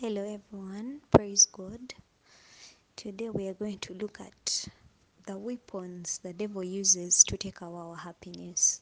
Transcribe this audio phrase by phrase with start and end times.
[0.00, 1.92] Hello everyone, praise God.
[2.96, 4.66] Today we are going to look at
[5.26, 8.80] the weapons the devil uses to take away our happiness.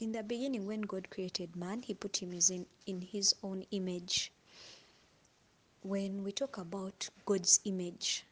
[0.00, 4.32] In the beginning, when God created man, he put him in, in his own image.
[5.82, 8.24] When we talk about God's image,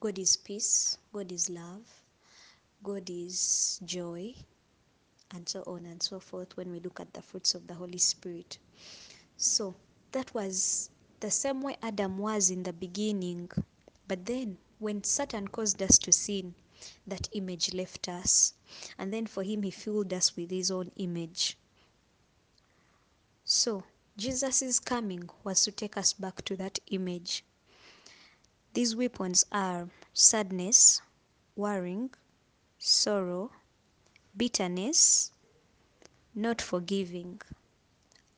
[0.00, 1.84] God is peace, God is love,
[2.82, 4.34] God is joy,
[5.36, 7.98] and so on and so forth when we look at the fruits of the Holy
[7.98, 8.58] Spirit.
[9.36, 9.76] So
[10.10, 10.90] that was
[11.20, 13.50] the same way Adam was in the beginning.
[14.08, 16.54] But then, when Satan caused us to sin,
[17.06, 18.54] that image left us.
[18.98, 21.56] And then for him, he filled us with his own image.
[23.44, 23.84] So,
[24.16, 27.44] Jesus' coming was to take us back to that image.
[28.74, 31.00] These weapons are sadness,
[31.54, 32.10] worrying,
[32.78, 33.50] sorrow,
[34.36, 35.32] bitterness,
[36.34, 37.40] not forgiving,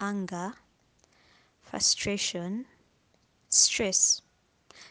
[0.00, 0.54] anger,
[1.70, 2.66] frustration,
[3.48, 4.22] stress.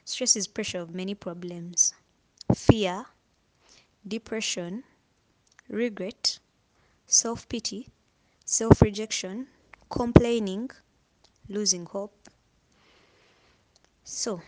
[0.06, 1.94] Stress is pressure of many problems.
[2.56, 3.06] Fear,
[4.08, 4.84] depression,
[5.70, 6.40] regret,
[7.08, 7.88] self pity,
[8.46, 9.48] self rejection,
[9.90, 10.70] complaining,
[11.50, 12.30] losing hope.
[14.04, 14.42] So,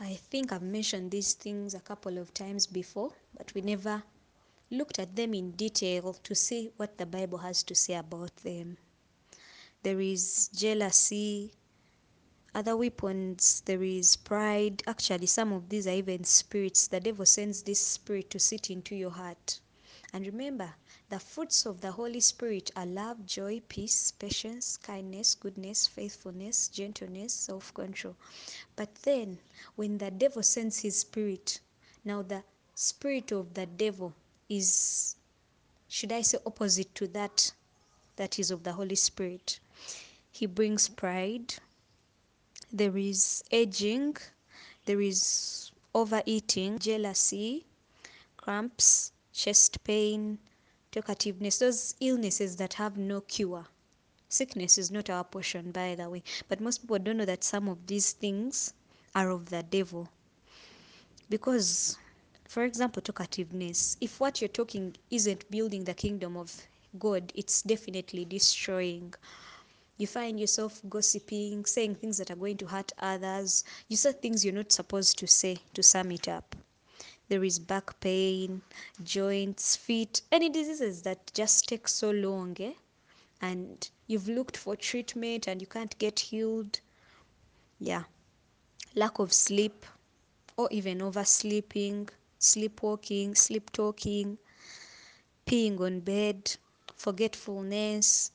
[0.00, 4.02] I think I've mentioned these things a couple of times before, but we never
[4.70, 8.78] looked at them in detail to see what the Bible has to say about them.
[9.88, 11.50] There is jealousy,
[12.54, 14.82] other weapons, there is pride.
[14.86, 16.88] Actually, some of these are even spirits.
[16.88, 19.60] The devil sends this spirit to sit into your heart.
[20.12, 20.74] And remember,
[21.08, 27.32] the fruits of the Holy Spirit are love, joy, peace, patience, kindness, goodness, faithfulness, gentleness,
[27.32, 28.14] self control.
[28.76, 29.38] But then,
[29.74, 31.60] when the devil sends his spirit,
[32.04, 32.42] now the
[32.74, 34.12] spirit of the devil
[34.50, 35.16] is,
[35.88, 37.52] should I say, opposite to that
[38.16, 39.60] that is of the Holy Spirit.
[40.30, 41.54] He brings pride,
[42.72, 44.16] there is aging,
[44.84, 47.66] there is overeating, jealousy,
[48.36, 50.38] cramps, chest pain,
[50.92, 53.66] talkativeness, those illnesses that have no cure.
[54.28, 57.68] Sickness is not our portion, by the way, but most people don't know that some
[57.68, 58.74] of these things
[59.14, 60.08] are of the devil.
[61.30, 61.98] Because,
[62.46, 66.54] for example, talkativeness, if what you're talking isn't building the kingdom of
[66.98, 69.14] God, it's definitely destroying
[69.98, 73.64] you find yourself gossiping, saying things that are going to hurt others.
[73.88, 76.56] You say things you're not supposed to say, to sum it up.
[77.28, 78.62] There is back pain,
[79.04, 82.72] joints, feet, any diseases that just take so long, eh?
[83.42, 86.80] And you've looked for treatment and you can't get healed.
[87.78, 88.04] Yeah.
[88.94, 89.84] Lack of sleep,
[90.56, 94.38] or even oversleeping, sleepwalking, sleep talking,
[95.46, 96.56] peeing on bed,
[96.96, 98.32] forgetfulness,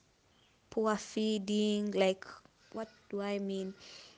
[0.73, 2.25] poor feeding like
[2.72, 3.75] what do i mean?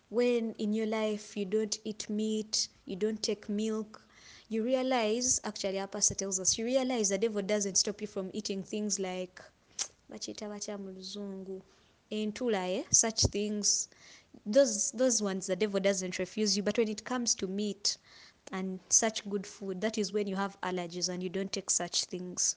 [0.09, 4.01] When in your life you don't eat meat you don't take milk
[4.47, 8.29] you realize actually our pastor tells us you realize the devil doesn't stop you from
[8.31, 9.41] eating things like
[10.09, 11.61] bachita bacha mu luzungu
[12.09, 12.83] entula eh?
[12.89, 13.89] such things.
[14.45, 17.97] Those those ones the devil doesn't refuse you but when it comes to meat
[18.53, 22.05] and such good food that is when you have allergies and you don't take such
[22.05, 22.55] things.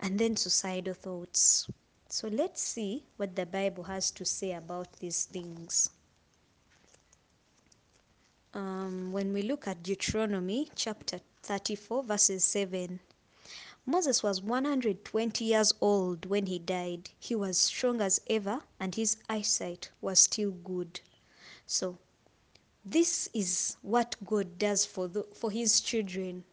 [0.00, 1.68] And then suicidal thoughts
[2.08, 5.90] so let's see what the Bible has to say about these things.
[8.52, 13.00] Um, when we look at Deuteronomy chapter 34, verses 7,
[13.86, 17.10] Moses was 120 years old when he died.
[17.18, 21.00] He was strong as ever, and his eyesight was still good.
[21.66, 21.98] So,
[22.84, 26.44] this is what God does for, the, for his children.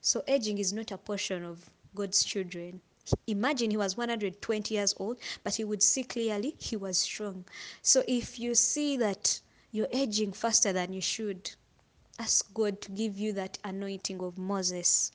[0.00, 2.80] So, aging is not a portion of God's children.
[3.26, 7.44] Imagine he was 120 years old, but he would see clearly he was strong.
[7.82, 9.40] So if you see that
[9.72, 11.50] you're aging faster than you should,
[12.18, 15.12] ask God to give you that anointing of Moses.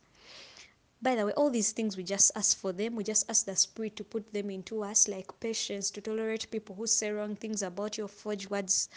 [1.01, 2.95] By the way, all these things we just ask for them.
[2.95, 6.75] We just ask the Spirit to put them into us, like patience, to tolerate people
[6.75, 8.89] who say wrong things about you, forge words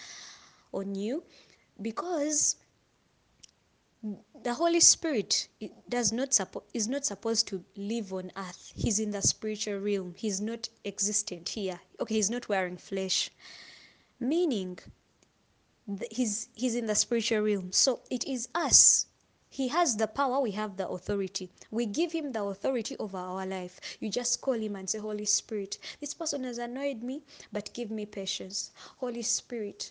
[0.73, 1.23] on you,
[1.83, 2.57] because
[4.43, 5.49] the Holy Spirit
[5.89, 8.73] does not suppo- is not supposed to live on earth.
[8.77, 10.15] He's in the spiritual realm.
[10.17, 11.81] He's not existent here.
[12.01, 13.31] Okay, he's not wearing flesh.
[14.21, 14.79] Meaning
[16.11, 17.73] he's he's in the spiritual realm.
[17.73, 19.07] So it is us.
[19.51, 21.51] He has the power, we have the authority.
[21.71, 23.81] We give him the authority over our life.
[23.99, 27.91] You just call him and say, Holy Spirit, this person has annoyed me, but give
[27.91, 28.71] me patience.
[28.99, 29.91] Holy Spirit,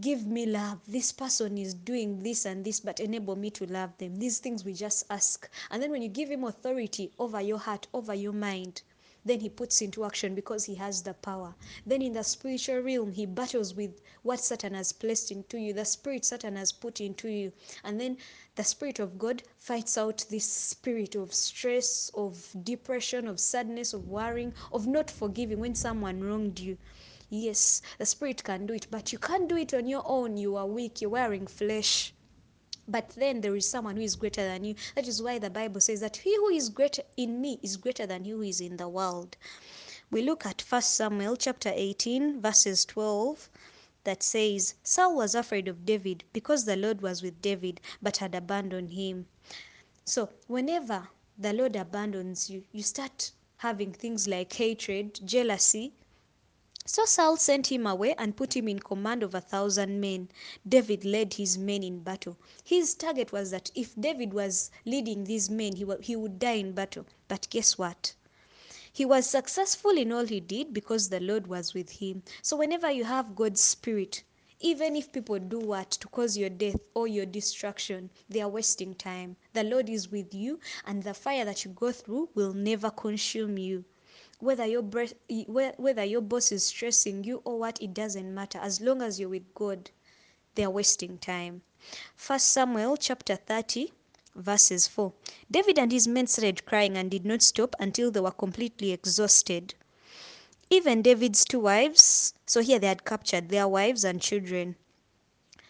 [0.00, 0.80] give me love.
[0.86, 4.18] This person is doing this and this, but enable me to love them.
[4.18, 5.48] These things we just ask.
[5.70, 8.82] And then when you give him authority over your heart, over your mind,
[9.24, 11.54] then he puts into action because he has the power.
[11.86, 15.84] Then in the spiritual realm, he battles with what Satan has placed into you, the
[15.84, 17.52] spirit Satan has put into you.
[17.84, 18.16] And then
[18.56, 24.08] the Spirit of God fights out this spirit of stress, of depression, of sadness, of
[24.08, 26.76] worrying, of not forgiving when someone wronged you.
[27.34, 30.36] Yes, the Spirit can do it, but you can't do it on your own.
[30.36, 32.12] You are weak, you're wearing flesh.
[32.86, 34.74] But then there is someone who is greater than you.
[34.94, 38.04] That is why the Bible says that he who is greater in me is greater
[38.04, 39.38] than he who is in the world.
[40.10, 43.48] We look at 1 Samuel chapter 18, verses 12
[44.04, 48.34] that says, Saul was afraid of David because the Lord was with David but had
[48.34, 49.26] abandoned him.
[50.04, 51.08] So, whenever
[51.38, 55.94] the Lord abandons you, you start having things like hatred, jealousy.
[56.84, 60.30] So Saul sent him away and put him in command of a thousand men.
[60.68, 62.36] David led his men in battle.
[62.64, 66.72] His target was that if David was leading these men, he, he would die in
[66.72, 67.06] battle.
[67.28, 68.14] But guess what?
[68.92, 72.24] He was successful in all he did because the Lord was with him.
[72.42, 74.24] So, whenever you have God's Spirit,
[74.58, 78.96] even if people do what to cause your death or your destruction, they are wasting
[78.96, 79.36] time.
[79.52, 83.56] The Lord is with you, and the fire that you go through will never consume
[83.56, 83.84] you.
[84.42, 88.58] Whether your whether your boss is stressing you or what, it doesn't matter.
[88.58, 89.92] As long as you're with God,
[90.56, 91.62] they are wasting time.
[92.16, 93.92] First Samuel chapter 30
[94.34, 95.12] verses 4.
[95.48, 99.74] David and his men started crying and did not stop until they were completely exhausted.
[100.70, 104.74] Even David's two wives, so here they had captured their wives and children.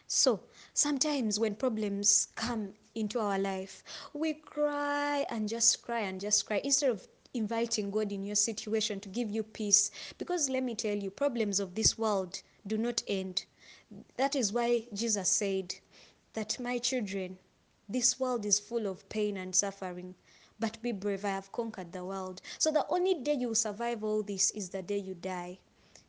[0.07, 0.41] So,
[0.73, 3.85] sometimes when problems come into our life,
[4.15, 9.01] we cry and just cry and just cry instead of inviting God in your situation
[9.01, 9.91] to give you peace.
[10.19, 13.45] Because let me tell you, problems of this world do not end.
[14.17, 15.75] That is why Jesus said
[16.35, 17.39] that my children,
[17.89, 20.15] this world is full of pain and suffering.
[20.61, 22.41] But be brave, I have conquered the world.
[22.59, 25.59] So the only day you survive all this is the day you die.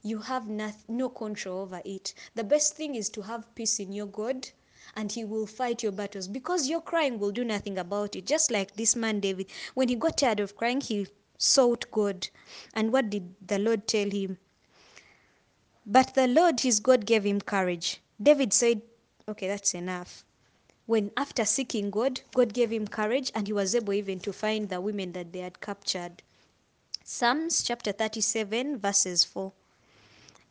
[0.01, 2.13] You have no, no control over it.
[2.35, 4.49] The best thing is to have peace in your God
[4.95, 8.25] and he will fight your battles because your crying will do nothing about it.
[8.25, 11.07] Just like this man David, when he got tired of crying, he
[11.37, 12.27] sought God.
[12.73, 14.37] And what did the Lord tell him?
[15.85, 18.01] But the Lord his God gave him courage.
[18.21, 18.81] David said,
[19.27, 20.25] Okay, that's enough
[20.85, 24.67] when after seeking God, God gave him courage and he was able even to find
[24.67, 26.21] the women that they had captured.
[27.05, 29.53] Psalms chapter 37, verses 4.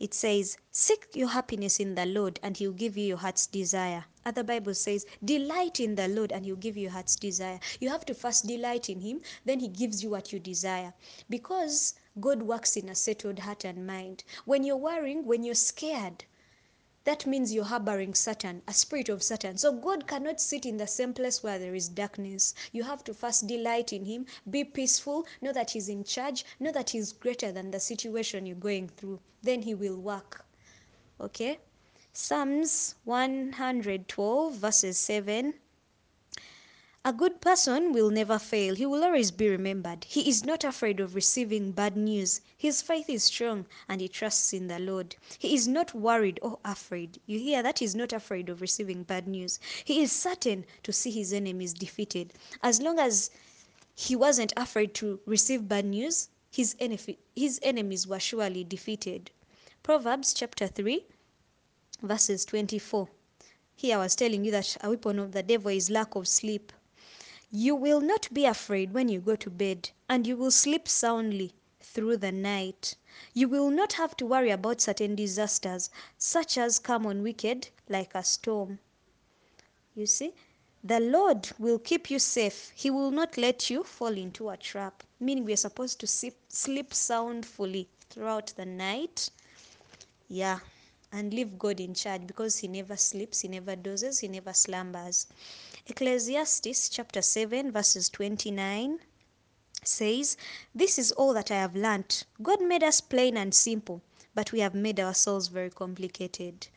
[0.01, 4.07] It says, Seek your happiness in the Lord and he'll give you your heart's desire.
[4.25, 7.61] Other Bible says, Delight in the Lord and he'll give you your heart's desire.
[7.81, 10.95] You have to first delight in him, then he gives you what you desire.
[11.29, 14.25] Because God works in a settled heart and mind.
[14.45, 16.25] When you're worrying, when you're scared,
[17.05, 19.59] that means you're harboring Satan, a spirit of Satan.
[19.59, 22.55] So God cannot sit in the same place where there is darkness.
[22.71, 26.71] You have to first delight in Him, be peaceful, know that He's in charge, know
[26.73, 29.19] that He's greater than the situation you're going through.
[29.43, 30.45] Then He will work.
[31.21, 31.59] Okay?
[32.13, 35.55] Psalms 112, verses 7
[37.05, 38.77] a good person will never fail.
[38.77, 40.05] He will always be remembered.
[40.05, 42.41] He is not afraid of receiving bad news.
[42.57, 45.17] His faith is strong and he trusts in the Lord.
[45.41, 47.21] He is not worried or afraid.
[47.27, 47.81] You hear that?
[47.81, 49.59] He is not afraid of receiving bad news.
[49.85, 52.35] He is certain to see his enemies defeated.
[52.63, 53.33] As long as
[53.97, 56.77] he wasn't afraid to receive bad news, his,
[57.35, 59.33] his enemies were surely defeated.
[59.83, 61.05] Proverbs chapter 3,
[62.01, 63.09] verses 24.
[63.75, 66.73] Here I was telling you that a weapon of the devil is lack of sleep.
[67.55, 71.53] You will not be afraid when you go to bed, and you will sleep soundly
[71.81, 72.95] through the night.
[73.35, 78.15] You will not have to worry about certain disasters, such as come on wicked like
[78.15, 78.79] a storm.
[79.95, 80.33] You see,
[80.83, 82.73] the Lord will keep you safe.
[82.75, 85.03] He will not let you fall into a trap.
[85.21, 89.29] Meaning, we are supposed to sleep, sleep soundfully throughout the night.
[90.27, 90.61] Yeah,
[91.13, 95.27] and leave God in charge because He never sleeps, He never dozes, He never slumbers.
[95.87, 98.99] Ecclesiastes chapter 7, verses 29
[99.85, 100.37] says,
[100.75, 102.25] This is all that I have learnt.
[102.43, 104.01] God made us plain and simple,
[104.35, 106.69] but we have made ourselves very complicated.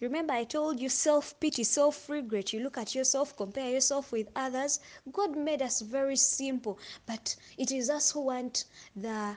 [0.00, 2.52] Remember, I told you self pity, self regret.
[2.52, 4.80] You look at yourself, compare yourself with others.
[5.12, 8.64] God made us very simple, but it is us who want
[8.96, 9.36] the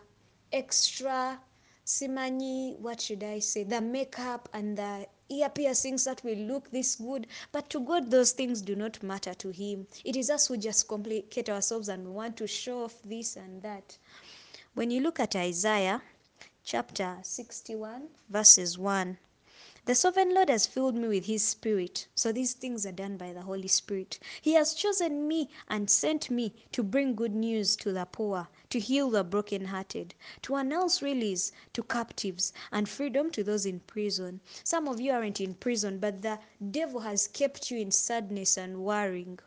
[0.52, 1.40] extra
[1.86, 6.96] simani, what should I say, the makeup and the ear piercings that will look this
[6.96, 7.28] good.
[7.52, 9.88] But to God, those things do not matter to Him.
[10.04, 13.62] It is us who just complicate ourselves and we want to show off this and
[13.62, 13.98] that.
[14.74, 16.02] When you look at Isaiah
[16.64, 19.18] chapter 61, verses 1,
[19.86, 22.08] The sovereign Lord has filled me with His Spirit.
[22.16, 24.18] So these things are done by the Holy Spirit.
[24.42, 28.80] He has chosen me and sent me to bring good news to the poor, to
[28.80, 34.42] heal the brokenhearted, to announce release to captives and freedom to those in prison.
[34.64, 36.40] Some of you aren't in prison, but the
[36.72, 39.38] devil has kept you in sadness and worrying.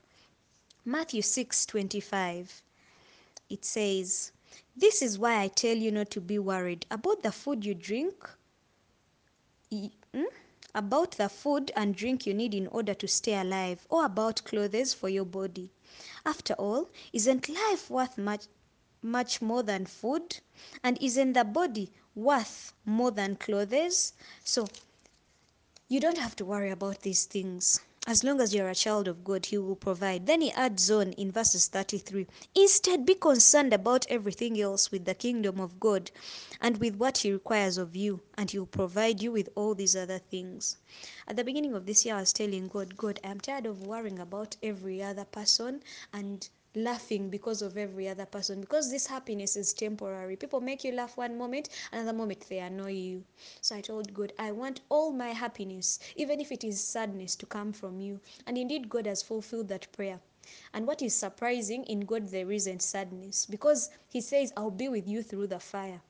[0.85, 2.63] Matthew 6 25.
[3.51, 4.31] It says,
[4.77, 8.31] This is why I tell you not to be worried about the food you drink
[10.19, 10.25] hmm?
[10.75, 14.93] about the food and drink you need in order to stay alive, or about clothes
[14.95, 15.71] for your body.
[16.27, 18.47] After all, isn't life worth much,
[19.03, 20.39] much more than food?
[20.83, 24.13] And isn't the body worth more than clothes?
[24.45, 24.67] So,
[25.89, 27.81] you don't have to worry about these things.
[28.11, 30.25] As long as you're a child of God, He will provide.
[30.25, 35.15] Then He adds on in verses 33 Instead, be concerned about everything else with the
[35.15, 36.11] kingdom of God
[36.59, 39.95] and with what He requires of you, and He will provide you with all these
[39.95, 40.79] other things.
[41.27, 44.19] At the beginning of this year, I was telling God, God, I'm tired of worrying
[44.19, 46.49] about every other person and
[46.85, 50.37] laughing because of every other person because this happiness is temporary.
[50.37, 53.25] People make you laugh one moment, another moment they annoy you.
[53.61, 57.47] So I told God, I want all my happiness, even if it is sadness, to
[57.47, 58.21] come from you.
[58.47, 60.21] And indeed, God has fulfilled that prayer.
[60.73, 65.07] And what is surprising, in God there isn't sadness because He says, I'll be with
[65.07, 66.01] you through the fire.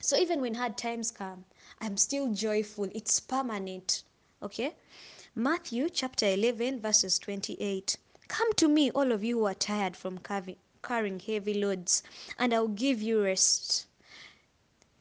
[0.00, 1.44] So even when hard times come,
[1.80, 2.88] I'm still joyful.
[2.94, 4.02] It's permanent.
[4.42, 4.74] Okay?
[5.34, 7.96] Matthew chapter 11, verses 28.
[8.32, 10.18] Come to me, all of you who are tired from
[10.82, 12.02] carrying heavy loads,
[12.38, 13.84] and I'll give you rest.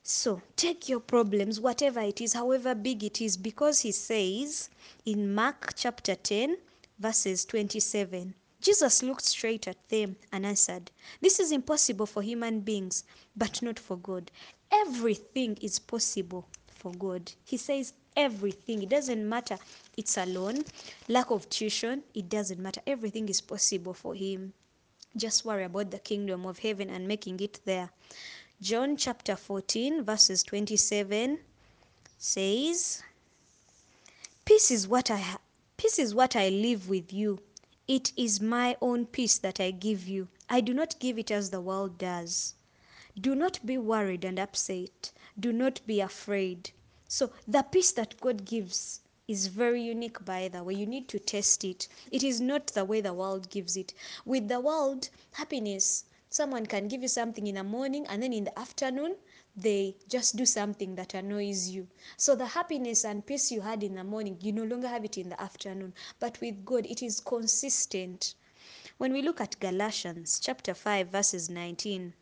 [0.03, 4.69] So take your problems, whatever it is, however big it is, because he says
[5.05, 6.57] in Mark chapter 10,
[6.99, 8.35] verses 27.
[8.59, 13.05] Jesus looked straight at them and answered, This is impossible for human beings,
[13.37, 14.29] but not for God.
[14.69, 16.49] Everything is possible
[16.81, 17.31] for God.
[17.45, 18.81] He says everything.
[18.81, 19.57] It doesn't matter.
[19.95, 20.63] It's alone,
[21.07, 22.03] lack of tuition.
[22.15, 22.81] It doesn't matter.
[22.87, 24.53] Everything is possible for Him.
[25.15, 27.91] Just worry about the kingdom of heaven and making it there.
[28.61, 31.37] John chapter 14, verses 27
[32.17, 33.03] says,
[34.45, 35.41] Peace is what I ha-
[35.77, 37.39] peace is what I live with you.
[37.87, 40.29] It is my own peace that I give you.
[40.49, 42.55] I do not give it as the world does.
[43.19, 45.11] Do not be worried and upset.
[45.39, 46.71] Do not be afraid.
[47.07, 50.73] So, the peace that God gives is very unique, by the way.
[50.73, 51.87] You need to test it.
[52.11, 53.93] It is not the way the world gives it.
[54.25, 58.45] With the world, happiness, someone can give you something in the morning and then in
[58.45, 59.15] the afternoon,
[59.55, 61.87] they just do something that annoys you.
[62.17, 65.17] So the happiness and peace you had in the morning, you no longer have it
[65.17, 65.93] in the afternoon.
[66.19, 68.35] But with God, it is consistent.
[68.97, 72.13] When we look at Galatians chapter 5 verses 19,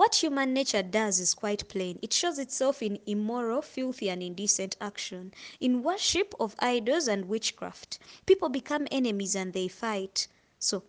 [0.00, 1.98] what human nature does is quite plain.
[2.00, 7.98] It shows itself in immoral, filthy, and indecent action, in worship of idols and witchcraft.
[8.24, 10.26] People become enemies and they fight.
[10.58, 10.84] So,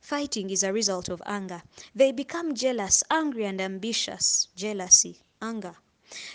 [0.00, 1.62] fighting is a result of anger.
[1.94, 4.48] They become jealous, angry, and ambitious.
[4.56, 5.76] Jealousy, anger.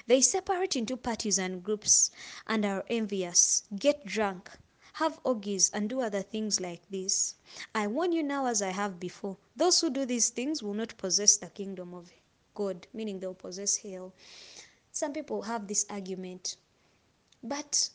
[0.05, 2.11] They separate into parties and groups
[2.45, 4.51] and are envious, get drunk,
[4.93, 7.33] have orgies, and do other things like this.
[7.73, 10.95] I warn you now, as I have before, those who do these things will not
[10.97, 12.11] possess the kingdom of
[12.59, 14.11] God, meaning they'll possess hell.
[14.91, 16.57] Some people have this argument,
[17.41, 17.89] but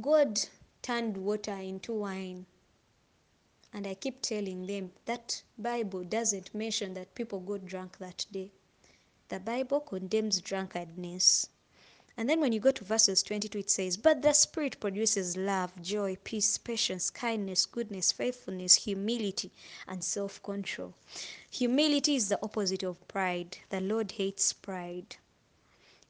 [0.00, 0.40] God
[0.82, 2.46] turned water into wine.
[3.72, 8.50] And I keep telling them that Bible doesn't mention that people got drunk that day.
[9.28, 11.48] The Bible condemns drunkardness.
[12.16, 15.72] And then when you go to verses 22, it says, But the Spirit produces love,
[15.80, 19.50] joy, peace, patience, kindness, goodness, faithfulness, humility,
[19.88, 20.94] and self control.
[21.50, 23.58] Humility is the opposite of pride.
[23.70, 25.16] The Lord hates pride.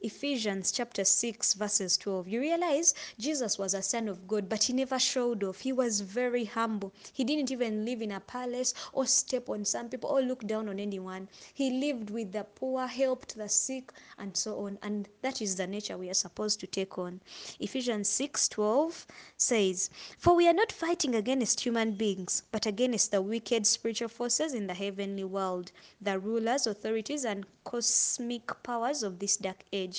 [0.04, 2.26] Ephesians chapter 6, verses 12.
[2.26, 5.60] You realize Jesus was a son of God, but he never showed off.
[5.60, 6.92] He was very humble.
[7.12, 10.68] He didn't even live in a palace or step on some people or look down
[10.68, 11.28] on anyone.
[11.54, 14.78] He lived with the poor, helped the sick, and so on.
[14.82, 17.20] And that is the nature we are supposed to take on.
[17.60, 19.06] Ephesians 6 12
[19.36, 24.52] says, For we are not fighting against human beings, but against the wicked spiritual forces
[24.52, 29.91] in the heavenly world, the rulers, authorities, and cosmic powers of this dark age.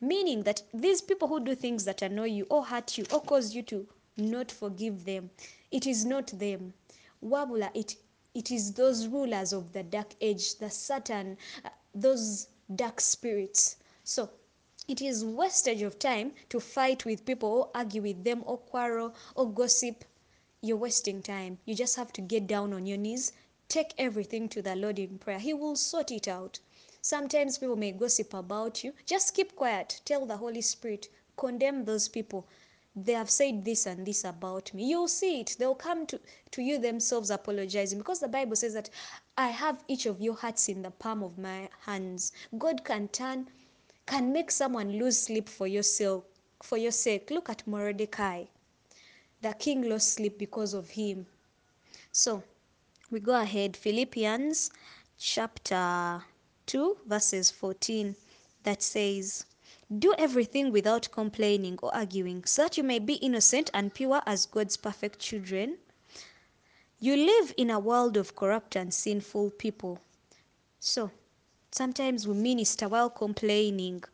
[0.00, 3.54] Meaning that these people who do things that annoy you or hurt you or cause
[3.54, 5.30] you to not forgive them,
[5.70, 6.74] it is not them.
[7.22, 7.96] Wabula, it,
[8.34, 13.76] it is those rulers of the dark age, the Satan, uh, those dark spirits.
[14.02, 14.30] So
[14.86, 19.14] it is wastage of time to fight with people or argue with them or quarrel
[19.34, 20.04] or gossip.
[20.60, 21.58] You're wasting time.
[21.64, 23.32] You just have to get down on your knees,
[23.68, 25.38] take everything to the Lord in prayer.
[25.38, 26.58] He will sort it out.
[27.04, 28.94] Sometimes people may gossip about you.
[29.04, 30.00] Just keep quiet.
[30.06, 32.48] Tell the Holy Spirit, condemn those people.
[32.96, 34.86] They have said this and this about me.
[34.88, 35.54] You'll see it.
[35.58, 36.18] They'll come to,
[36.52, 38.88] to you themselves apologizing because the Bible says that
[39.36, 42.32] I have each of your hearts in the palm of my hands.
[42.56, 43.48] God can turn,
[44.06, 46.22] can make someone lose sleep for your sake.
[46.62, 47.30] For your sake.
[47.30, 48.44] Look at Mordecai.
[49.42, 51.26] The king lost sleep because of him.
[52.12, 52.42] So
[53.10, 53.76] we go ahead.
[53.76, 54.70] Philippians
[55.18, 56.22] chapter
[56.66, 58.16] 2, verses 14,
[58.62, 59.44] that says,
[59.98, 64.46] Do everything without complaining or arguing, so that you may be innocent and pure as
[64.46, 65.78] God's perfect children.
[67.00, 70.00] You live in a world of corrupt and sinful people.
[70.80, 71.10] So,
[71.70, 74.04] sometimes we minister while complaining,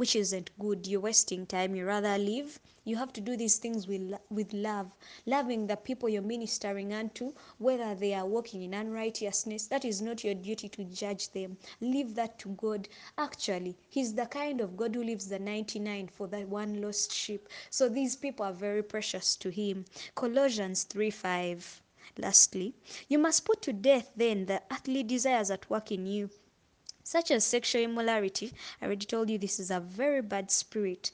[0.00, 0.86] which isn't good.
[0.86, 1.74] You're wasting time.
[1.74, 2.58] You rather live.
[2.84, 4.90] You have to do these things with, with love,
[5.26, 9.66] loving the people you're ministering unto, whether they are walking in unrighteousness.
[9.66, 11.58] That is not your duty to judge them.
[11.82, 12.88] Leave that to God.
[13.18, 17.46] Actually, He's the kind of God who leaves the 99 for that one lost sheep.
[17.68, 19.84] So these people are very precious to Him.
[20.14, 21.82] Colossians 3 5.
[22.16, 22.74] Lastly,
[23.08, 26.30] you must put to death then the earthly desires at work in you,
[27.10, 28.52] such as sexual immorality.
[28.80, 31.10] I already told you this is a very bad spirit.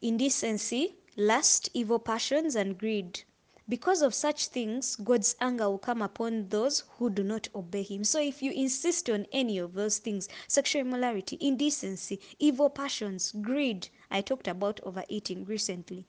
[0.00, 3.24] Indecency, lust, evil passions, and greed.
[3.68, 8.04] Because of such things, God's anger will come upon those who do not obey Him.
[8.04, 13.88] So, if you insist on any of those things sexual immorality, indecency, evil passions, greed
[14.12, 16.06] I talked about overeating recently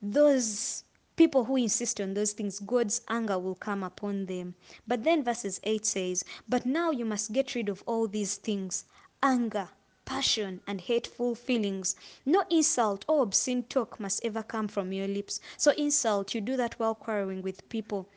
[0.00, 0.84] those
[1.16, 4.54] people who insist on those things, God's anger will come upon them.
[4.86, 8.84] But then verses 8 says, But now you must get rid of all these things
[9.22, 9.68] anger,
[10.04, 11.96] passion, and hateful feelings.
[12.24, 15.40] No insult or obscene talk must ever come from your lips.
[15.56, 18.08] So, insult, you do that while quarreling with people.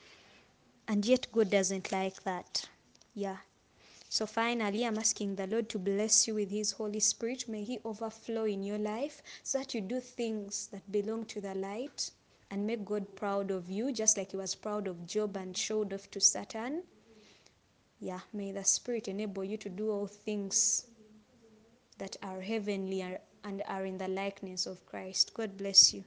[0.87, 2.69] And yet, God doesn't like that.
[3.13, 3.37] Yeah.
[4.07, 7.49] So finally, I'm asking the Lord to bless you with His Holy Spirit.
[7.49, 11.53] May He overflow in your life so that you do things that belong to the
[11.55, 12.11] light
[12.51, 15.93] and make God proud of you, just like He was proud of Job and showed
[15.93, 16.83] off to Satan.
[17.99, 20.85] Yeah, may the Spirit enable you to do all things
[21.97, 25.33] that are heavenly and are in the likeness of Christ.
[25.33, 26.03] God bless you.